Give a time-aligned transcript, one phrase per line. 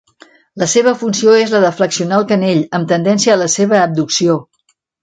[0.63, 4.43] La seva funció és la de flexionar el canell, amb tendència a la seva abducció.